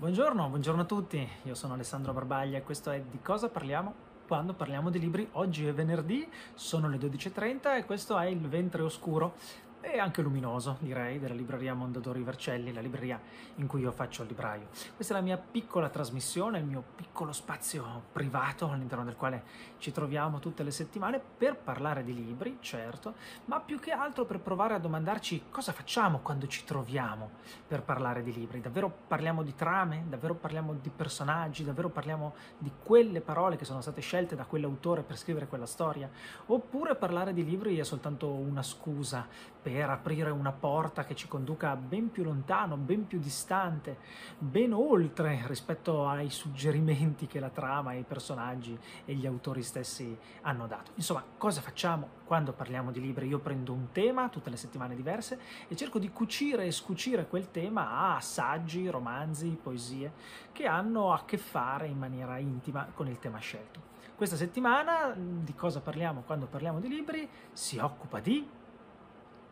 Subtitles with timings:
[0.00, 3.92] Buongiorno, buongiorno a tutti, io sono Alessandro Barbaglia e questo è Di cosa parliamo
[4.26, 5.28] quando parliamo di libri.
[5.32, 9.34] Oggi è venerdì, sono le 12.30 e questo è il ventre oscuro
[9.80, 13.20] e anche luminoso, direi, della libreria Mondadori Vercelli, la libreria
[13.56, 14.68] in cui io faccio il libraio.
[14.94, 19.42] Questa è la mia piccola trasmissione, il mio piccolo spazio privato all'interno del quale
[19.78, 23.14] ci troviamo tutte le settimane per parlare di libri, certo,
[23.46, 27.30] ma più che altro per provare a domandarci cosa facciamo quando ci troviamo
[27.66, 28.60] per parlare di libri.
[28.60, 30.04] Davvero parliamo di trame?
[30.08, 31.64] Davvero parliamo di personaggi?
[31.64, 36.10] Davvero parliamo di quelle parole che sono state scelte da quell'autore per scrivere quella storia?
[36.46, 39.26] Oppure parlare di libri è soltanto una scusa
[39.62, 43.98] per per aprire una porta che ci conduca ben più lontano, ben più distante,
[44.36, 50.66] ben oltre rispetto ai suggerimenti che la trama, i personaggi e gli autori stessi hanno
[50.66, 50.90] dato.
[50.96, 53.28] Insomma, cosa facciamo quando parliamo di libri?
[53.28, 55.38] Io prendo un tema, tutte le settimane diverse,
[55.68, 60.12] e cerco di cucire e scucire quel tema a saggi, romanzi, poesie
[60.50, 63.86] che hanno a che fare in maniera intima con il tema scelto.
[64.16, 67.26] Questa settimana di cosa parliamo quando parliamo di libri?
[67.52, 68.58] Si occupa di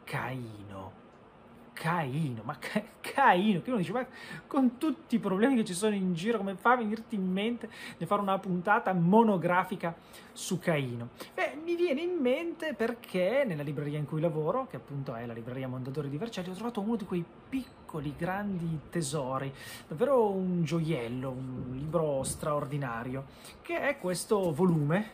[0.09, 1.06] Caino.
[1.75, 4.05] Caino, ma ca- Caino, che uno dice, ma
[4.48, 7.70] con tutti i problemi che ci sono in giro, come fa a venirti in mente
[7.97, 9.95] di fare una puntata monografica
[10.33, 11.11] su Caino?
[11.34, 15.34] Beh, mi viene in mente perché nella libreria in cui lavoro, che appunto è la
[15.34, 19.53] libreria Mondadori di Vercelli, ho trovato uno di quei piccoli, grandi tesori,
[19.86, 23.27] davvero un gioiello, un libro straordinario,
[23.62, 25.11] che è questo volume.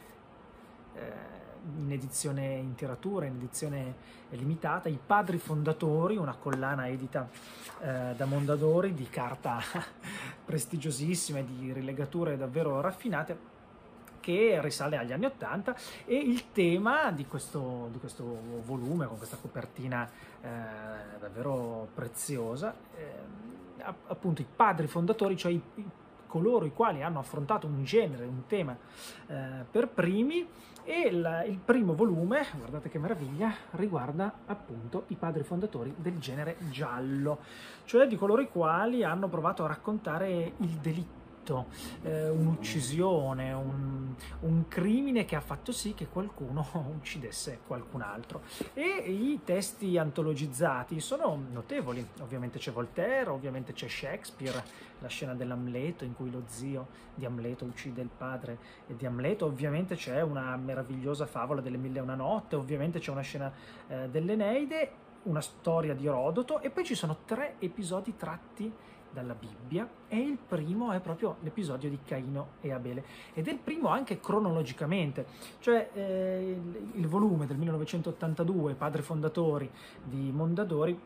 [0.95, 1.34] Eh,
[1.79, 3.95] in edizione in tiratura, in edizione
[4.31, 7.29] limitata, I Padri Fondatori, una collana edita
[7.81, 9.61] eh, da Mondadori di carta
[10.45, 13.53] prestigiosissima e di rilegature davvero raffinate
[14.25, 15.77] che risale agli anni Ottanta
[16.07, 18.25] e il tema di questo, di questo,
[18.65, 20.09] volume con questa copertina
[20.41, 20.49] eh,
[21.21, 25.63] davvero preziosa, eh, appunto i padri fondatori, cioè i,
[26.35, 28.77] coloro i quali hanno affrontato un genere, un tema
[29.29, 30.45] eh, per primi
[30.83, 36.57] e il, il, primo volume, guardate che meraviglia, riguarda appunto i padri fondatori del genere
[36.71, 37.39] giallo,
[37.85, 41.67] cioè di coloro i quali hanno provato a raccontare il delitto delitto,
[42.03, 46.67] eh, un'uccisione, un, un, crimine che ha fatto sì che qualcuno
[46.97, 48.43] uccidesse qualcun altro.
[48.73, 54.65] E i testi antologizzati sono notevoli, ovviamente c'è Voltaire, ovviamente c'è Shakespeare,
[55.01, 59.95] la scena dell'Amleto in cui lo zio di Amleto uccide il padre di Amleto, ovviamente
[59.97, 63.53] c'è una meravigliosa favola delle mille e una notte, ovviamente c'è una scena
[63.89, 68.73] eh, dell'Eneide, una storia di Erodoto e poi ci sono tre episodi tratti
[69.15, 73.59] dalla Bibbia e il primo è proprio l'episodio di Caino e Abele ed è il
[73.59, 75.27] primo anche cronologicamente,
[75.61, 76.61] cioè eh,
[76.95, 79.71] il volume del 1982, Padri Fondatori
[80.03, 80.99] di Mondadori,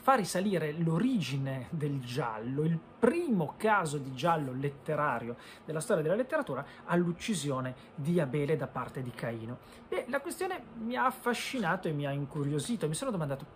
[0.00, 6.64] fa risalire l'origine del giallo, il primo caso di giallo letterario della storia della letteratura,
[6.86, 9.58] all'uccisione di Abele da parte di Caino.
[9.88, 13.46] E la questione mi ha affascinato e mi ha incuriosito, mi sono domandato,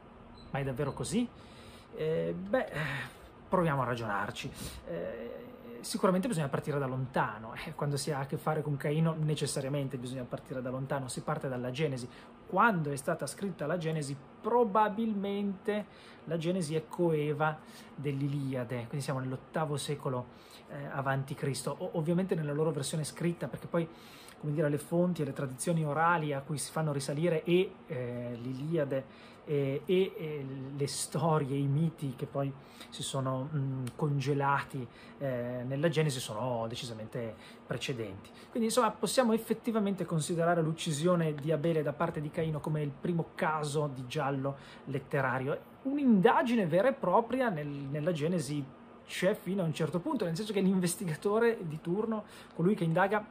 [0.50, 1.28] ma è davvero così?
[1.96, 2.72] Eh, beh
[3.48, 4.50] proviamo a ragionarci.
[4.88, 5.44] Eh,
[5.84, 9.98] sicuramente bisogna partire da lontano, eh, quando si ha a che fare con Caino necessariamente
[9.98, 12.08] bisogna partire da lontano, si parte dalla Genesi.
[12.46, 15.86] Quando è stata scritta la Genesi, probabilmente
[16.24, 17.58] la Genesi è coeva
[17.94, 20.26] dell'Iliade, quindi siamo nell'ottavo secolo
[20.68, 23.88] eh, avanti Cristo, ovviamente nella loro versione scritta, perché poi
[24.40, 28.38] come dire, le fonti e le tradizioni orali a cui si fanno risalire e eh,
[28.40, 30.46] l'Iliade e, e, e,
[30.76, 32.52] le storie, i miti che poi
[32.88, 34.86] si sono mh, congelati
[35.18, 37.34] eh, nella Genesi sono decisamente
[37.66, 38.30] precedenti.
[38.50, 43.28] Quindi insomma possiamo effettivamente considerare l'uccisione di Abele da parte di Caino come il primo
[43.34, 44.56] caso di giallo
[44.86, 45.72] letterario.
[45.82, 48.64] Un'indagine vera e propria nel, nella Genesi
[49.06, 52.24] c'è fino a un certo punto, nel senso che l'investigatore di turno,
[52.54, 53.24] colui che indaga,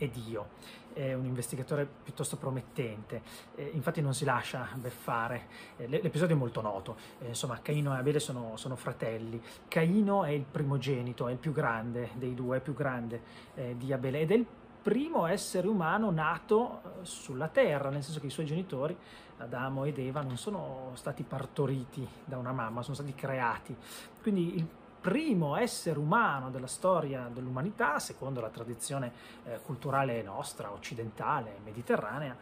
[0.00, 0.48] è Dio
[0.92, 3.22] è un investigatore piuttosto promettente,
[3.54, 5.46] eh, infatti non si lascia beffare,
[5.76, 10.30] eh, l'episodio è molto noto, eh, insomma Caino e Abele sono, sono, fratelli, Caino è
[10.30, 13.22] il primogenito, è il più grande dei due, è più grande
[13.54, 14.46] eh, di Abele ed è il
[14.82, 18.96] primo essere umano nato eh, sulla terra, nel senso che i suoi genitori,
[19.38, 23.74] Adamo ed Eva, non sono stati partoriti da una mamma, sono stati creati.
[24.20, 24.66] Quindi il
[25.00, 29.12] primo essere umano della storia dell'umanità, secondo la tradizione
[29.44, 32.36] eh, culturale nostra, occidentale, mediterranea,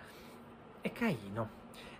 [0.81, 1.49] è Caino,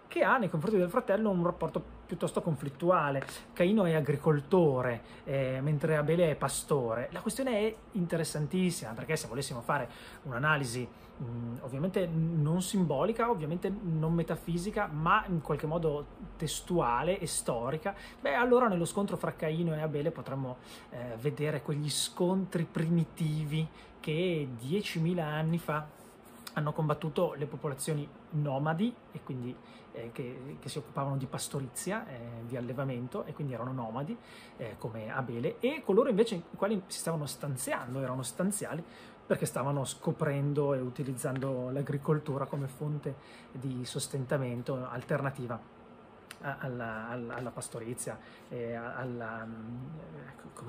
[0.09, 3.23] che ha nei confronti del fratello un rapporto piuttosto conflittuale.
[3.53, 7.11] Caino è agricoltore, eh, mentre Abele è pastore.
[7.13, 9.89] La questione è interessantissima perché se volessimo fare
[10.23, 10.89] un'analisi
[11.19, 16.07] mh, ovviamente non simbolica, ovviamente non metafisica, ma in qualche modo
[16.37, 20.57] testuale e storica, beh allora nello scontro fra Caino e Abele potremmo
[20.91, 23.69] eh, vedere quegli scontri primitivi
[24.01, 25.98] che 10.000 anni fa
[26.59, 29.55] hanno combattuto le popolazioni nomadi e quindi
[29.93, 34.17] eh, che, che, si occupavano di pastorizia, eh, di allevamento e quindi erano nomadi
[34.57, 38.85] eh, come Abele e coloro invece i quali si stavano stanziando, erano stanziali
[39.27, 43.15] perché stavano scoprendo e utilizzando l'agricoltura come fonte
[43.53, 45.77] di sostentamento alternativa
[46.41, 48.19] alla, alla, alla pastorizia
[48.49, 49.47] e alla,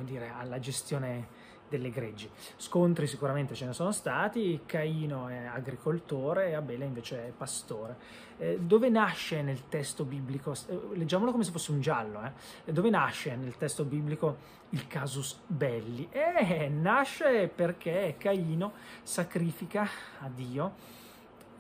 [0.02, 1.28] dire, alla gestione
[1.70, 2.30] delle greggi.
[2.58, 7.96] Scontri sicuramente ce ne sono stati, Caino è agricoltore e Abele invece è pastore.
[8.38, 12.22] Eh, dove nasce nel testo biblico, eh, leggiamolo come se fosse un giallo,
[12.66, 16.08] eh, dove nasce nel testo biblico il casus belli?
[16.12, 18.74] Eh, nasce perché Caino
[19.04, 19.88] sacrifica
[20.20, 20.98] a Dio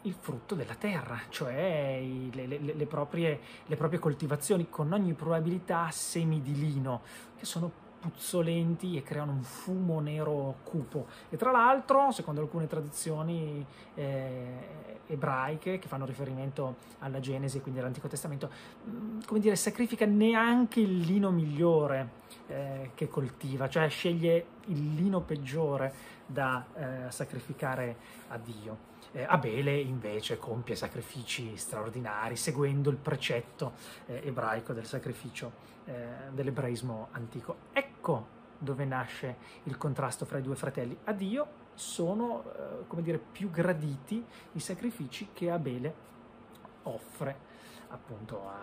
[0.03, 2.01] il frutto della terra, cioè
[2.31, 7.01] le, le, le, proprie, le proprie coltivazioni, con ogni probabilità semi di lino,
[7.37, 11.07] che sono puzzolenti e creano un fumo nero cupo.
[11.29, 13.65] E tra l'altro, secondo alcune tradizioni
[13.95, 18.49] eh, ebraiche che fanno riferimento alla Genesi e quindi all'Antico Testamento,
[18.87, 22.09] mm, come dire, sacrifica neanche il lino migliore
[22.47, 25.93] eh, che coltiva, cioè sceglie il lino peggiore
[26.25, 27.95] da eh, sacrificare
[28.29, 28.88] a Dio.
[29.11, 33.73] Eh, Abele invece compie sacrifici straordinari seguendo il precetto
[34.05, 35.51] eh, ebraico del sacrificio
[35.85, 37.55] eh, dell'ebraismo antico.
[37.73, 40.95] Ecco dove nasce il contrasto fra i due fratelli.
[41.05, 44.23] A Dio sono, eh, come dire, più graditi
[44.53, 46.07] i sacrifici che Abele
[46.83, 47.47] offre
[47.87, 48.57] appunto a,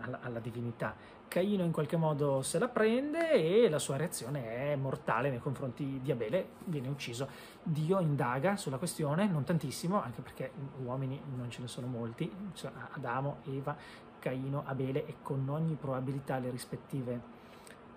[0.00, 0.94] alla, alla divinità.
[1.32, 5.98] Caino in qualche modo se la prende e la sua reazione è mortale nei confronti
[6.02, 7.26] di Abele, viene ucciso.
[7.62, 10.50] Dio indaga sulla questione, non tantissimo, anche perché
[10.84, 13.74] uomini non ce ne sono molti, cioè Adamo, Eva,
[14.18, 17.20] Caino, Abele e con ogni probabilità le rispettive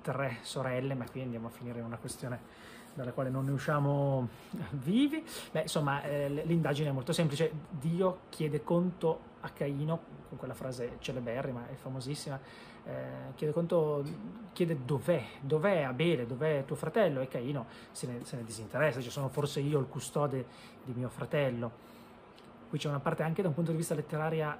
[0.01, 2.39] tre sorelle, ma qui andiamo a finire in una questione
[2.93, 4.29] dalla quale non ne usciamo
[4.71, 5.21] vivi.
[5.51, 7.51] Beh, insomma, eh, l'indagine è molto semplice.
[7.69, 9.99] Dio chiede conto a Caino,
[10.29, 12.39] con quella frase celeberrima e famosissima,
[12.87, 14.03] eh, chiede conto,
[14.53, 17.19] chiede dov'è, dov'è Abele, dov'è tuo fratello?
[17.19, 20.45] E Caino se ne, se ne disinteressa, cioè sono forse io il custode
[20.83, 21.93] di mio fratello.
[22.69, 24.55] Qui c'è una parte anche da un punto di vista letterario,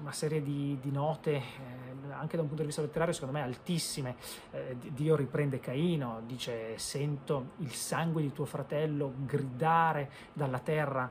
[0.00, 3.42] una serie di, di note, eh, anche da un punto di vista letterario secondo me
[3.42, 4.16] altissime.
[4.50, 11.10] Eh, Dio riprende Caino, dice sento il sangue di tuo fratello gridare dalla terra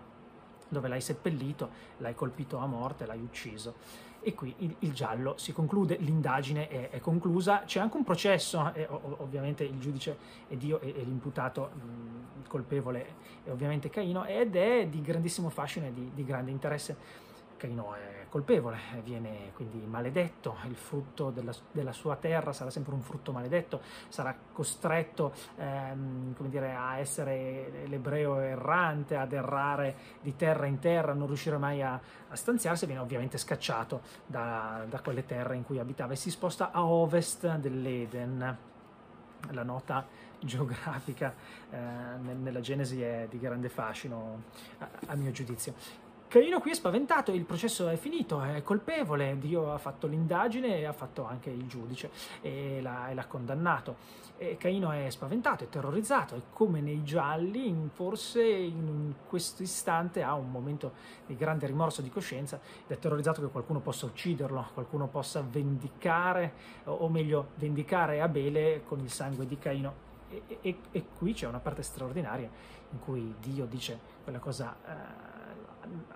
[0.69, 5.53] dove l'hai seppellito, l'hai colpito a morte, l'hai ucciso e qui il, il giallo si
[5.53, 10.17] conclude, l'indagine è, è, conclusa, c'è anche un processo, eh, ovviamente il giudice
[10.49, 13.05] è Dio e, l'imputato, mh, il colpevole
[13.45, 17.25] è ovviamente Caino, ed è di grandissimo fascino e di, di grande interesse.
[17.57, 23.01] Caino è colpevole, viene quindi maledetto, il frutto della, della, sua terra sarà sempre un
[23.01, 30.79] frutto maledetto, sarà costretto ehm, dire, a essere l'ebreo errante, ad errare di terra in
[30.79, 31.99] terra, non riuscire mai a,
[32.29, 36.71] a stanziarsi, viene ovviamente scacciato da, da quelle terre in cui abitava e si sposta
[36.71, 38.57] a ovest dell'Eden.
[39.51, 40.05] La nota
[40.39, 41.33] geografica
[41.69, 44.43] eh, nella Genesi è di grande fascino,
[44.79, 46.05] a, a mio giudizio.
[46.29, 50.83] Caino qui è spaventato, il processo è finito, è colpevole, Dio ha fatto l'indagine e
[50.83, 53.95] ha fatto anche il giudice e l'ha, e l'ha condannato.
[54.37, 60.33] E Caino è spaventato, è terrorizzato e come nei gialli forse in questo istante ha
[60.33, 60.91] un momento
[61.25, 66.53] di grande rimorso di coscienza ed è terrorizzato che qualcuno possa ucciderlo, qualcuno possa vendicare
[66.83, 70.06] o meglio vendicare Abele con il sangue di Caino.
[70.29, 72.49] E, e, e qui c'è una parte straordinaria
[72.91, 74.75] in cui Dio dice quella cosa...
[74.85, 75.25] Eh,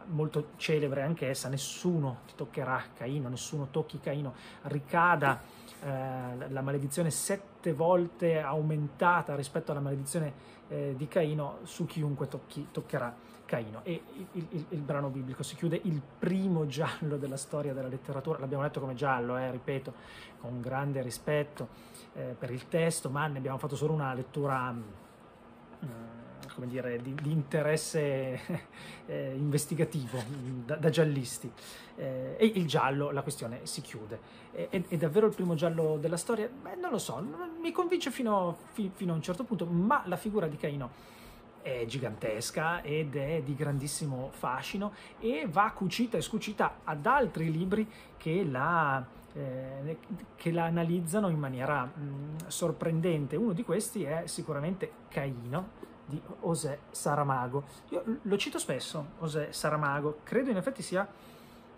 [0.07, 5.41] molto celebre anche essa, nessuno ti toccherà Caino, nessuno tocchi Caino, ricada
[5.81, 10.33] eh, la maledizione sette volte aumentata rispetto alla maledizione
[10.67, 13.15] eh, di Caino su chiunque tocchi, toccherà
[13.51, 13.81] Caino.
[13.83, 18.39] E il, il, il, brano biblico si chiude il primo giallo della storia della letteratura,
[18.39, 19.93] l'abbiamo letto come giallo, eh, ripeto,
[20.39, 21.67] con grande rispetto
[22.13, 24.71] eh, per il testo, ma ne abbiamo fatto solo una lettura...
[24.71, 26.19] Mm,
[26.53, 28.41] come dire, di, di interesse
[29.07, 30.21] eh, investigativo
[30.65, 31.49] da, da giallisti.
[31.95, 34.19] Eh, e il giallo, la questione si chiude.
[34.51, 36.49] È, è, è davvero il primo giallo della storia?
[36.49, 37.25] Beh, non lo so,
[37.61, 41.19] mi convince fino, fi, fino a un certo punto, ma la figura di Caino
[41.61, 47.87] è gigantesca ed è di grandissimo fascino e va cucita e scucita ad altri libri
[48.17, 49.97] che la eh,
[50.35, 53.35] che la analizzano in maniera mh, mm, sorprendente.
[53.35, 57.63] Uno di questi è sicuramente Caino di José Saramago.
[57.89, 61.07] Io lo cito spesso, José Saramago, credo in effetti sia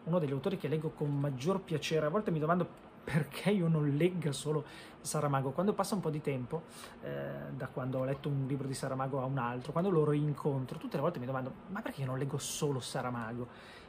[0.05, 2.07] uno degli autori che leggo con maggior piacere.
[2.07, 2.67] A volte mi domando
[3.03, 4.63] perché io non legga solo
[5.01, 5.51] Saramago.
[5.51, 6.63] Quando passa un po' di tempo,
[7.01, 10.77] eh, da quando ho letto un libro di Saramago a un altro, quando lo rincontro,
[10.77, 13.47] tutte le volte mi domando, ma perché io non leggo solo Saramago?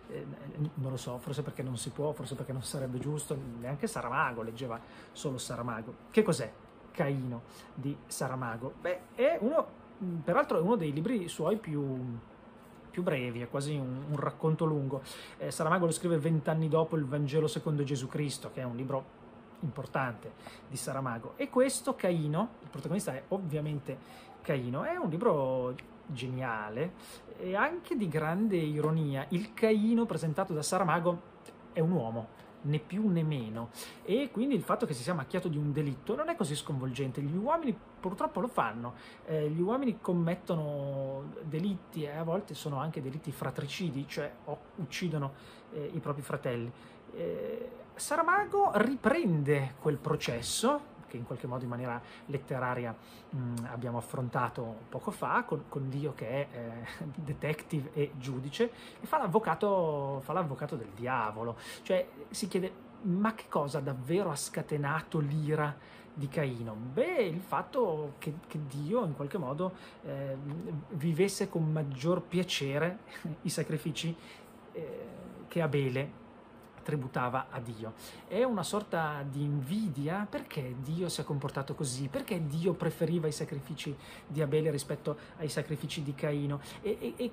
[0.09, 0.27] Eh,
[0.75, 4.43] non lo so, forse perché non si può, forse perché non sarebbe giusto, neanche Saramago
[4.43, 4.79] leggeva
[5.13, 5.95] solo Saramago.
[6.11, 6.53] Che cos'è
[6.91, 7.43] Caino
[7.73, 8.75] di Saramago?
[8.81, 9.67] Beh, è uno,
[10.23, 12.19] peraltro è uno dei libri suoi più
[12.95, 15.03] più brevi, è quasi un, un racconto lungo.
[15.39, 19.23] Eh, Saramago lo scrive vent'anni dopo il Vangelo secondo Gesù Cristo, che è un libro
[19.63, 20.31] importante
[20.69, 21.33] di Saramago.
[21.35, 23.99] E questo, Caino, il protagonista è ovviamente
[24.43, 25.75] Caino, è un libro
[26.07, 26.93] geniale
[27.37, 29.27] e anche di grande ironia.
[29.31, 31.33] Il Caino presentato da Saramago
[31.73, 32.29] è un uomo,
[32.65, 33.71] né più né meno.
[34.05, 37.21] E quindi il fatto che si sia macchiato di un delitto non è così sconvolgente.
[37.21, 38.95] Gli uomini purtroppo lo fanno.
[39.27, 44.33] Eh, gli uomini commettono delitti e a volte sono anche delitti fratricidi, cioè
[44.77, 45.33] uccidono
[45.73, 46.71] eh, i propri fratelli.
[47.15, 52.95] Eh, Saramago riprende quel processo che in qualche modo in maniera letteraria
[53.31, 59.07] mh, abbiamo affrontato poco fa, con, con Dio che è eh, detective e giudice, e
[59.07, 61.57] fa l'avvocato, fa l'avvocato del diavolo.
[61.83, 65.75] Cioè si chiede, ma che cosa davvero ha scatenato l'ira
[66.13, 66.75] di Caino?
[66.75, 69.73] Beh, il fatto che, che Dio in qualche modo
[70.05, 70.37] eh,
[70.91, 72.99] vivesse con maggior piacere
[73.43, 74.15] i sacrifici
[74.73, 75.07] eh,
[75.47, 76.23] che Abele
[76.85, 77.95] tributava a Dio.
[78.29, 83.33] È una sorta di invidia perché Dio si è comportato così, perché Dio preferiva i
[83.33, 86.61] sacrifici di Abele rispetto ai sacrifici di Caino.
[86.83, 87.31] E, e, e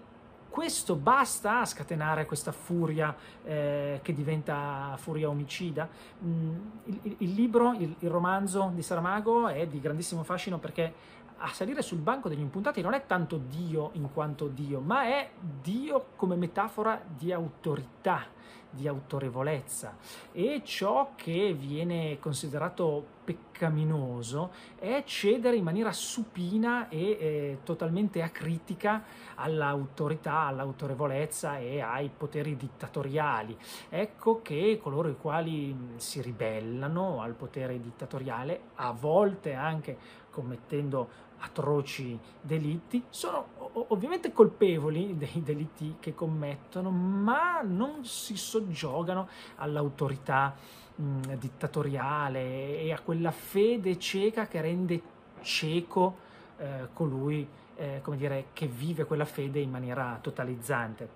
[0.50, 5.88] questo basta a scatenare questa furia eh, che diventa furia omicida.
[6.24, 6.56] Mm,
[6.86, 11.82] il, il, libro, il, il romanzo di Saramago è di grandissimo fascino perché a salire
[11.82, 16.36] sul banco degli impuntati non è tanto Dio in quanto Dio, ma è Dio come
[16.36, 18.26] metafora di autorità
[18.72, 19.98] di autorevolezza
[20.32, 29.04] e ciò che viene considerato peccaminoso è cedere in maniera supina e eh, totalmente acritica
[29.36, 33.58] all'autorità, all'autorevolezza e ai poteri dittatoriali.
[33.90, 39.98] Ecco che coloro i quali si ribellano al potere dittatoriale, a volte anche
[40.32, 43.48] commettendo atroci delitti, sono
[43.90, 50.56] ovviamente colpevoli dei delitti che commettono, ma non si soggiogano all'autorità
[50.96, 55.02] mh, dittatoriale e a quella fede cieca che rende
[55.42, 61.10] cieco eh, colui eh, come dire, che vive quella fede in maniera totalizzante.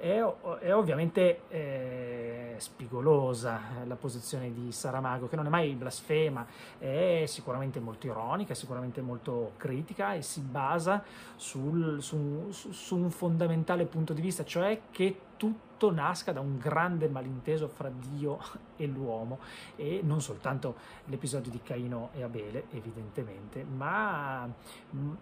[0.00, 0.18] È,
[0.60, 6.46] è ovviamente eh, spigolosa la posizione di Saramago, che non è mai blasfema,
[6.78, 11.04] è sicuramente molto ironica, è sicuramente molto critica e si basa
[11.36, 17.06] sul, su, su, un fondamentale punto di vista, cioè che tutto nasca da un grande
[17.08, 18.38] malinteso fra Dio
[18.76, 19.38] e l'uomo.
[19.76, 20.76] E non soltanto
[21.06, 24.48] l'episodio di Caino e Abele, evidentemente, ma,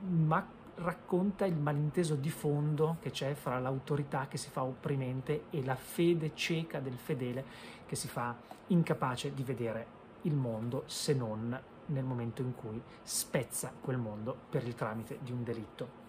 [0.06, 0.46] ma
[0.78, 5.74] racconta il malinteso di fondo che c'è fra l'autorità che si fa opprimente e la
[5.74, 7.44] fede cieca del fedele
[7.86, 8.36] che si fa
[8.68, 14.66] incapace di vedere il mondo se non nel momento in cui spezza quel mondo per
[14.66, 16.07] il tramite di un delitto.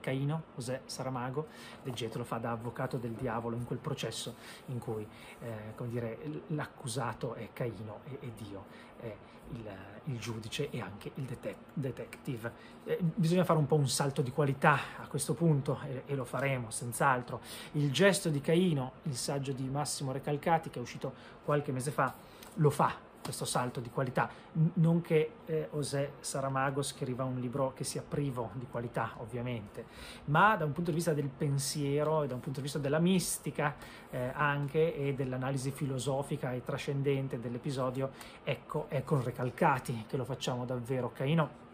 [0.00, 1.46] Caino, José Saramago,
[1.82, 4.34] leggetelo, fa da avvocato del diavolo in quel processo
[4.66, 5.06] in cui
[5.40, 8.64] eh, dire, l'accusato è Caino e, e Dio
[8.98, 9.14] è
[9.52, 9.68] il,
[10.04, 12.52] il, giudice e anche il detec- detective.
[12.84, 16.24] Eh, bisogna fare un po' un salto di qualità a questo punto e, e lo
[16.24, 17.40] faremo senz'altro.
[17.72, 21.12] Il gesto di Caino, il saggio di Massimo Recalcati che è uscito
[21.44, 22.14] qualche mese fa,
[22.54, 24.28] lo fa questo salto di qualità.
[24.74, 29.84] Non che eh, José Saramago scriva un libro che sia privo di qualità, ovviamente,
[30.26, 32.98] ma da un punto di vista del pensiero e da un punto di vista della
[32.98, 33.76] mistica
[34.10, 38.10] eh, anche e dell'analisi filosofica e trascendente dell'episodio,
[38.42, 41.12] ecco, è con Recalcati che lo facciamo davvero.
[41.12, 41.68] Caino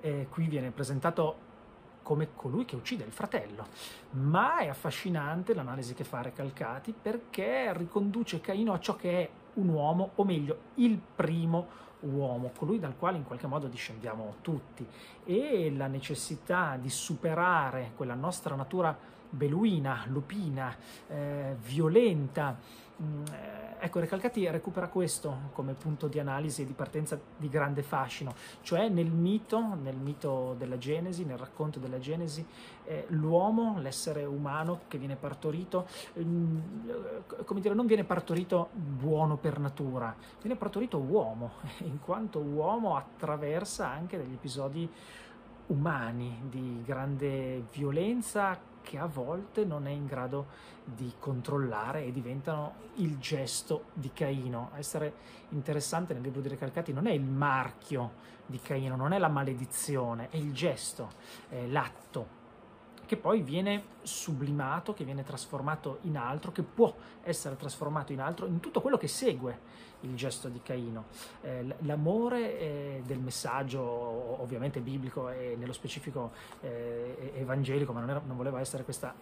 [0.00, 1.44] eh, qui viene presentato
[2.02, 3.66] come colui che uccide il fratello.
[4.10, 9.68] Ma è affascinante l'analisi che fa Recalcati perché riconduce Caino a ciò che è un
[9.68, 14.86] uomo, o meglio, il primo uomo, colui dal quale in qualche modo discendiamo tutti,
[15.24, 18.96] e la necessità di superare quella nostra natura
[19.28, 20.74] beluina, lupina,
[21.08, 22.56] eh, violenta,
[23.78, 28.88] ecco, Recalcati recupera questo come punto di analisi e di partenza di grande fascino, cioè
[28.88, 32.44] nel mito, nel mito della Genesi, nel racconto della Genesi,
[32.84, 35.86] eh, l'uomo, l'essere umano che viene partorito,
[36.18, 41.52] mm, eh, come dire, non viene partorito buono per natura, viene partorito uomo,
[41.84, 44.90] in quanto uomo attraversa anche degli episodi
[45.68, 50.46] umani di grande violenza che a volte non è in grado
[50.84, 54.70] di controllare e diventano il gesto di Caino.
[54.76, 55.12] Essere
[55.48, 58.12] interessante nel libro di Recalcati non è il marchio
[58.46, 61.10] di Caino, non è la maledizione, è il gesto,
[61.48, 62.35] è l'atto
[63.06, 68.46] che poi viene sublimato, che viene trasformato in altro, che può essere trasformato in altro,
[68.46, 71.04] in tutto quello che segue il gesto di Caino.
[71.42, 78.22] Eh, l'amore eh, del messaggio, ovviamente biblico e nello specifico eh, evangelico, ma non, era,
[78.24, 79.14] non, voleva essere questa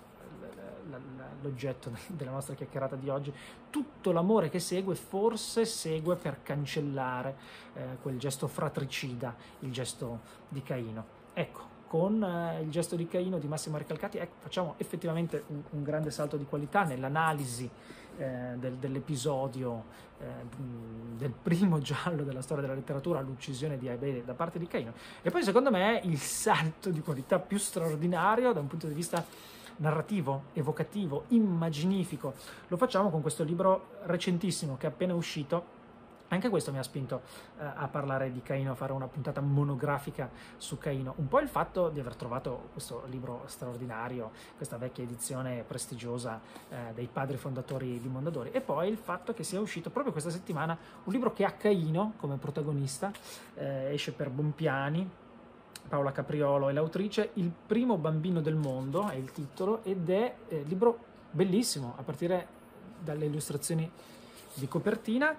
[1.41, 3.33] l'oggetto della nostra chiacchierata di oggi,
[3.71, 7.37] tutto l'amore che segue forse segue per cancellare
[7.75, 11.23] eh, quel gesto fratricida, il gesto di Caino.
[11.33, 15.85] Ecco, con eh, il gesto di Caino di Massimo Recalcati ecco, facciamo effettivamente un, un,
[15.85, 17.71] grande salto di qualità nell'analisi
[18.17, 19.85] eh, del, dell'episodio
[20.19, 20.25] eh,
[21.17, 24.93] del primo giallo della storia della letteratura, l'uccisione di Abele da parte di Caino.
[25.23, 29.25] E poi secondo me il salto di qualità più straordinario da un punto di vista
[29.77, 32.35] narrativo, evocativo, immaginifico,
[32.67, 35.83] lo facciamo con questo libro recentissimo che è appena uscito
[36.29, 37.23] anche questo mi ha spinto
[37.59, 41.15] eh, a parlare di Caino, a fare una puntata monografica su Caino.
[41.17, 46.93] Un po' il fatto di aver trovato questo libro straordinario, questa vecchia edizione prestigiosa eh,
[46.95, 50.77] dei padri fondatori di Mondadori, e poi il fatto che sia uscito proprio questa settimana
[51.05, 53.13] un libro che ha Caino come protagonista,
[53.55, 55.09] eh, esce per Bompiani,
[55.87, 60.63] Paola Capriolo è l'autrice, Il primo bambino del mondo è il titolo ed è eh,
[60.63, 60.99] libro
[61.31, 62.47] bellissimo, a partire
[63.01, 63.91] dalle illustrazioni
[64.55, 65.37] di copertina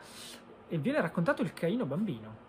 [0.67, 2.43] e viene raccontato il Caino bambino.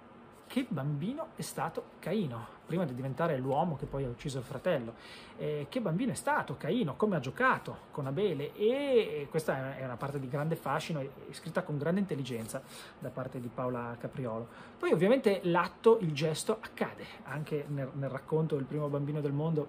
[0.47, 4.95] Che bambino è stato Caino, prima di diventare l'uomo che poi ha ucciso il fratello?
[5.37, 8.55] Eh, che bambino è stato Caino, come ha giocato con Abele?
[8.55, 12.63] E questa è una parte di grande fascino, scritta con grande intelligenza
[12.99, 14.47] da parte di Paola Capriolo.
[14.79, 19.69] Poi ovviamente l'atto, il gesto accade, anche nel, nel racconto del primo bambino del mondo,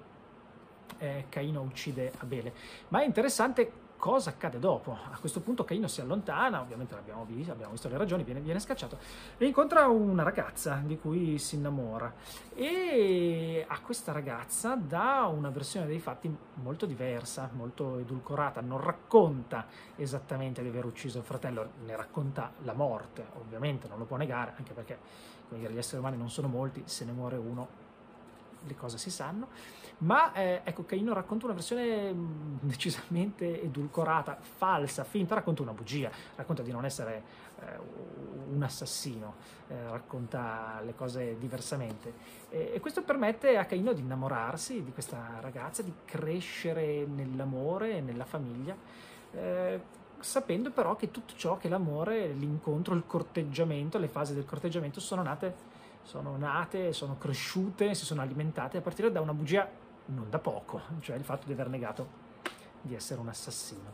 [1.00, 2.54] eh, Caino uccide Abele.
[2.89, 4.92] Ma è interessante cosa accade dopo?
[4.92, 8.60] A questo punto Caino si allontana, ovviamente l'abbiamo visto, abbiamo visto le ragioni, viene, viene,
[8.60, 8.98] scacciato
[9.38, 12.13] e incontra una ragazza di cui si innamora
[12.54, 19.65] e a questa ragazza dà una versione dei fatti molto diversa, molto edulcorata, non racconta
[19.95, 24.54] esattamente di aver ucciso il fratello, ne racconta la morte, ovviamente non lo può negare,
[24.58, 25.00] anche perché
[25.50, 27.86] dire, gli esseri umani non sono molti, se ne muore uno
[28.65, 29.48] le cose si sanno,
[30.00, 36.10] ma eh, ecco Caino racconta una versione mm, decisamente edulcorata, falsa, finta, racconta una bugia,
[36.36, 37.24] racconta di non essere
[37.60, 37.80] eh,
[38.50, 39.36] un assassino,
[39.67, 42.13] eh, racconta le cose diversamente.
[42.50, 48.02] E, e, questo permette a Caino di innamorarsi di questa ragazza, di crescere nell'amore e
[48.02, 48.76] nella famiglia
[49.34, 49.80] eh,
[50.20, 55.22] sapendo però che tutto ciò che l'amore, l'incontro, il corteggiamento, le fasi del corteggiamento sono
[55.22, 55.76] nate
[56.08, 59.70] sono nate, sono cresciute, si sono alimentate a partire da una bugia
[60.06, 62.08] non da poco, cioè il fatto di aver negato
[62.82, 63.91] di essere un assassino.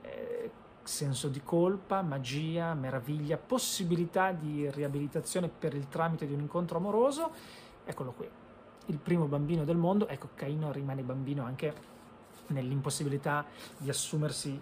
[0.00, 0.50] Eh,
[0.82, 7.30] senso di colpa, magia, meraviglia, possibilità di riabilitazione per il tramite di un incontro amoroso,
[7.84, 8.28] eccolo qui.
[8.86, 11.90] Il primo bambino del mondo, ecco Caino rimane bambino anche
[12.48, 13.46] nell'impossibilità
[13.76, 14.60] di assumersi,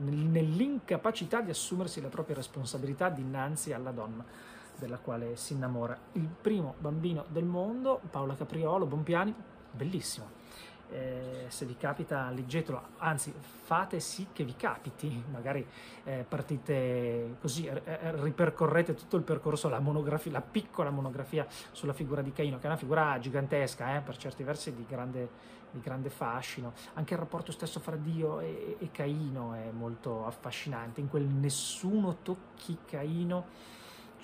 [0.00, 5.98] nell'incapacità di assumersi la propria responsabilità dinanzi alla donna della quale si innamora.
[6.12, 9.34] Il primo bambino del mondo, Paola Capriolo, Bompiani,
[9.70, 10.42] bellissimo.
[10.90, 15.66] Eh, se vi capita leggetelo, anzi fate sì che vi capiti, magari
[16.04, 22.22] eh, partite così, eh, eh, ripercorrete tutto il percorso, la, la piccola monografia sulla figura
[22.22, 25.28] di Caino, che è una figura gigantesca, eh, per certi versi di grande,
[25.70, 26.74] di grande, fascino.
[26.92, 32.18] Anche il rapporto stesso fra Dio e, e Caino è molto affascinante, in quel nessuno
[32.22, 33.46] tocchi Caino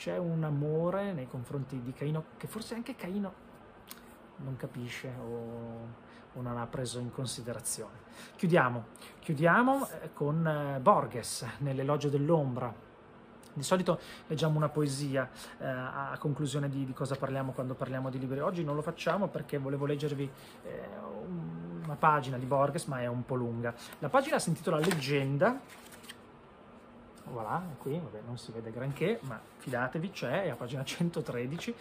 [0.00, 3.34] c'è un amore nei confronti di Caino che forse anche Caino
[4.36, 5.88] non capisce o,
[6.32, 7.98] o non ha preso in considerazione.
[8.34, 8.86] Chiudiamo,
[9.18, 12.72] chiudiamo eh, con eh, Borges nell'Elogio dell'ombra.
[13.52, 18.18] Di solito leggiamo una poesia eh, a conclusione di, di, cosa parliamo quando parliamo di
[18.18, 18.40] libri.
[18.40, 20.30] Oggi non lo facciamo perché volevo leggervi
[20.62, 20.88] eh,
[21.84, 23.74] una pagina di Borges, ma è un po' lunga.
[23.98, 25.60] La pagina si intitola Leggenda
[27.30, 31.74] voilà, qui, vabbè, non si vede granché, ma fidatevi, c'è, è a pagina 113.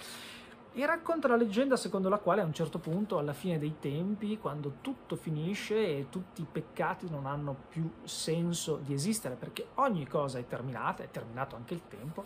[0.74, 4.38] e racconta la leggenda secondo la quale a un certo punto, alla fine dei tempi,
[4.38, 10.08] quando tutto finisce e tutti i peccati non hanno più senso di esistere, perché ogni
[10.08, 12.26] cosa è terminata, è terminato anche il tempo,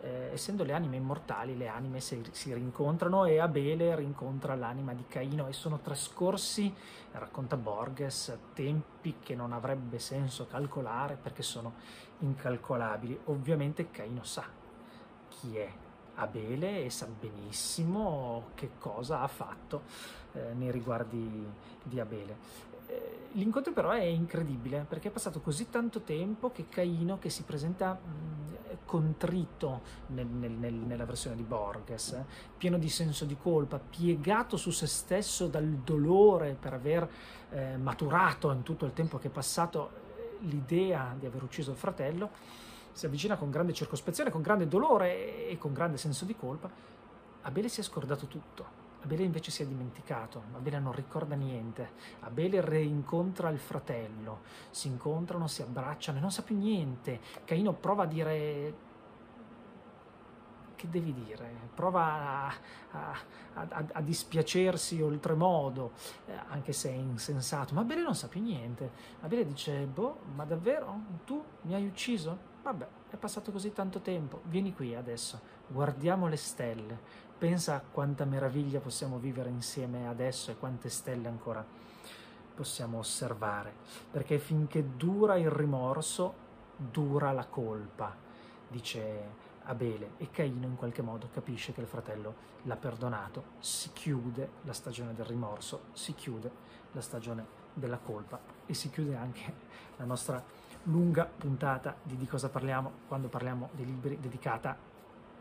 [0.00, 5.04] eh, essendo le anime immortali, le anime si, si, rincontrano e Abele rincontra l'anima di
[5.08, 6.72] Caino e sono trascorsi,
[7.12, 11.74] racconta Borges, tempi che non avrebbe senso calcolare perché sono
[12.20, 13.20] incalcolabili.
[13.24, 14.44] Ovviamente Caino sa
[15.28, 15.70] chi è
[16.14, 19.82] Abele e sa benissimo che cosa ha fatto
[20.32, 21.46] eh, nei riguardi
[21.82, 22.36] di Abele.
[22.86, 27.42] Eh, l'incontro però è incredibile perché è passato così tanto tempo che Caino, che si
[27.42, 28.47] presenta mh,
[28.88, 32.18] contrito nel, nel, nel, nella versione di Borges,
[32.56, 37.06] pieno di senso di colpa, piegato su se stesso dal dolore per aver
[37.50, 41.76] eh, maturato in tutto il tempo che è passato eh, l'idea di aver ucciso il
[41.76, 42.30] fratello,
[42.92, 46.70] si avvicina con grande circospezione, con grande dolore e con grande senso di colpa.
[47.42, 48.87] Abele si è scordato tutto.
[49.00, 51.92] Abele invece si è dimenticato, Abele non ricorda niente.
[52.20, 57.20] Abele reincontra il fratello, si incontrano, si abbracciano e non sa più niente.
[57.44, 58.86] Caino prova a dire
[60.78, 61.70] che devi dire?
[61.74, 62.54] Prova a,
[62.92, 63.16] a,
[63.54, 65.90] a, a dispiacersi oltremodo,
[66.26, 68.92] eh, anche se è insensato, ma Abele non sa più niente.
[69.20, 71.00] Abele dice, boh, ma davvero?
[71.24, 72.56] Tu mi hai ucciso?
[72.62, 77.00] Vabbè, è passato così tanto tempo, vieni qui adesso, guardiamo le stelle,
[77.38, 81.64] pensa a quanta meraviglia possiamo vivere insieme adesso e quante stelle ancora
[82.54, 83.72] possiamo osservare,
[84.10, 86.34] perché finché dura il rimorso,
[86.76, 88.14] dura la colpa,
[88.66, 90.12] dice Abele.
[90.16, 95.14] E Caino in qualche modo capisce che il fratello l'ha perdonato, si chiude la stagione
[95.14, 96.50] del rimorso, si chiude
[96.92, 99.54] la stagione della colpa e si chiude anche
[99.96, 100.42] la nostra
[100.84, 104.76] lunga puntata di di cosa parliamo quando parliamo dei libri dedicata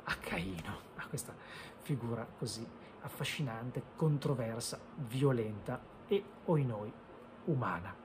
[0.09, 1.33] a Caino, a questa
[1.81, 2.65] figura così
[3.01, 6.91] affascinante, controversa, violenta e, oi noi,
[7.45, 7.95] umana.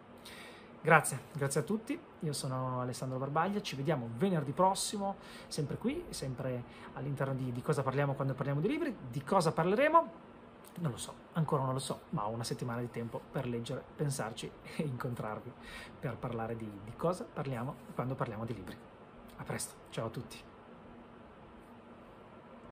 [0.81, 6.65] Grazie, grazie a tutti, io sono Alessandro Barbaglia, ci vediamo venerdì prossimo, sempre qui, sempre
[6.95, 10.13] all'interno di, di cosa parliamo quando parliamo di libri, di cosa parleremo,
[10.81, 13.83] non lo so, ancora non lo so, ma ho una settimana di tempo per leggere,
[13.95, 15.53] pensarci e incontrarvi
[16.01, 18.77] per parlare di, di cosa parliamo quando parliamo di libri.
[19.37, 20.51] A presto, ciao a tutti.